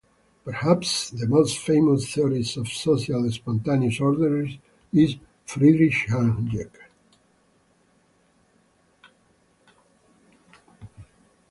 [0.43, 4.57] Perhaps the most famous theorist of social spontaneous orders
[4.91, 6.75] is Friedrich Hayek.